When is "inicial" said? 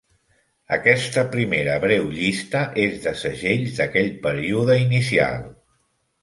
4.87-5.47